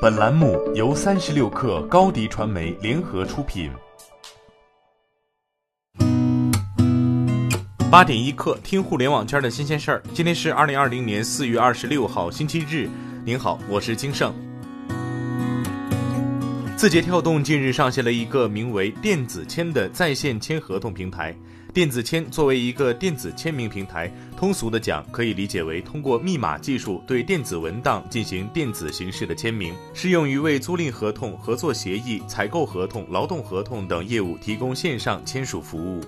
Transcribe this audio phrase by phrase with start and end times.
[0.00, 3.70] 本栏目由三十六氪高低传媒联合出品。
[7.90, 10.02] 八点一刻，听互联网圈的新鲜事儿。
[10.14, 12.88] 今天是二零二零年四月二十六号，星期日。
[13.26, 14.32] 您好，我是金盛。
[16.80, 21.36] 字节跳动近日上线了一个名为“电子签”的在线签合同平台。
[21.74, 36.00] 电子签作为一个电子签名平台，通俗的讲，可以理解为通过密码技术对电子文档进行电子形式的签名，适用于为租赁合同、合作协议、采购合同、劳动合同等业务提供线上签署服务。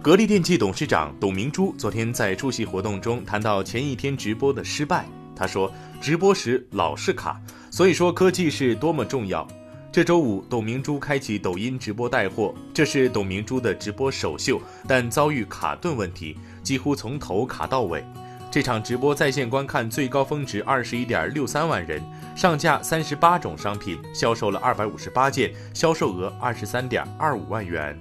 [0.00, 5.06] 格力电器董事长董明珠昨天在出席活动中谈到前一天直播的失败，
[5.36, 5.70] 他说
[6.00, 7.38] ：“直播时老是卡，
[7.72, 9.48] 所以说科技是多么重要。”
[9.90, 18.04] 这周五，董明珠开启抖音直播带货，这是董明珠的直播首秀，但遭遇卡顿问题，几乎从头卡到尾。
[18.50, 22.02] 这场直播在线观看最高峰值二十一点六三万人，
[22.36, 27.98] 上架三十八种商品，销售了二百五十八件，销售额二十三点二五万元。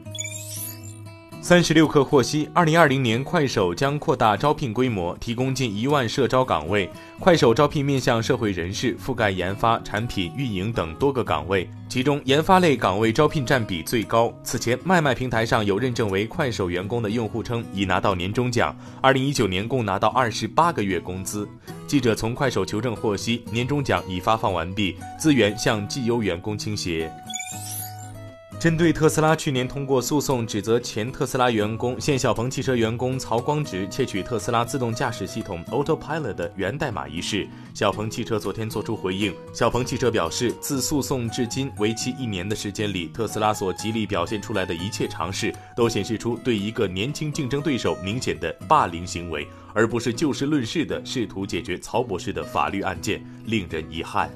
[1.43, 6.87] 三十六氪获悉，二零二零年快手将扩大招聘规模，提供近一万社招岗位。
[7.19, 14.31] 快手招聘面向社会人士，覆盖研发、产品运营等多个岗位，其中研发类岗位招聘占比最高。
[14.43, 21.49] 此前，卖卖平台上有认证为快手员工的用户称已拿到年终奖，二零一九年共拿到二十八个月工资。
[21.87, 27.11] 记者从快手求证获悉，年终奖已发放完毕，资源向绩优员工倾斜。
[28.61, 39.33] 针对特斯拉去年通过诉讼指责前特斯拉员工现小鹏汽车员工曹光直窃取特斯拉自动驾驶系统 Autopilot 的源代码一事，小鹏汽车昨天作出回应。
[39.51, 54.31] 小鹏汽车表示，自诉讼至今为期一年的时间里，特斯拉所极力表现出来的一切尝试，都显示出对一个年轻竞争对手明显的霸凌行为，而不是就事论事的试图解决曹博士的法律案件，令人遗憾。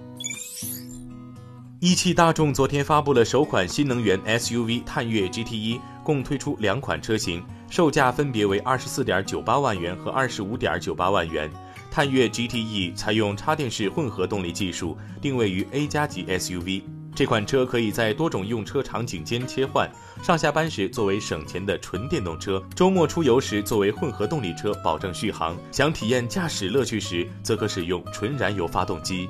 [1.81, 11.52] 一汽大众昨天发布了首款新能源 SUV 探岳 GT E，共推出两款车型，售价分别为二十四点九八万元和二十五点九八万元。
[11.92, 16.83] 探岳 GT E 采用插电式混合动力技术，定位于 A 加级 SUV。
[17.14, 19.89] 这款车可以在多种用车场景间切换，
[20.22, 25.58] 上下班时作为省钱的纯电动车，周末出游时作为混合动力车，保证续航。
[25.72, 29.30] 想体验驾驶乐趣时，则可使用纯燃油发动机。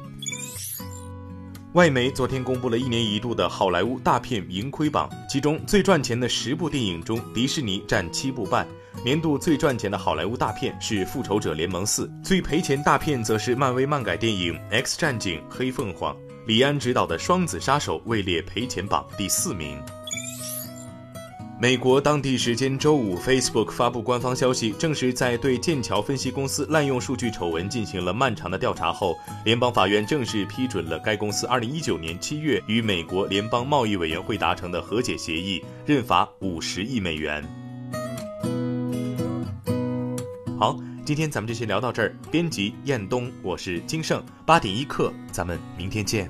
[1.75, 8.65] 外媒昨天公布了一年一度的好莱坞大片盈亏榜，其中最赚钱的十部电影中，迪士尼占七部半。
[9.03, 16.15] 年度最赚钱的好莱坞大片是《复仇者联盟四》，最赔钱大片则是漫威漫改电影《X 战警：黑凤凰》。
[16.47, 19.77] 李安执导的《双子杀手》位列赔钱榜第四名。
[21.57, 37.41] 美国当地时间周五，Facebook 发布官方消息，证实在对剑桥分析公司滥用数据丑闻进行了漫长的调查后，联邦法院正式批准了该公司2019年7月与美国联邦贸易委员会达成的和解协议，认罚50亿美元。
[40.59, 42.13] 好，今天咱们就先聊到这儿。
[42.29, 46.29] 编辑：彦东，我是金盛，八点一刻，咱们明天见。